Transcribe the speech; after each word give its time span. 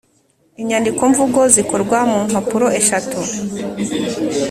Inyandikomvugo 0.61 1.39
zikorwa 1.55 1.97
mu 2.11 2.19
mpapuro 2.29 2.67
eshatu 2.79 3.19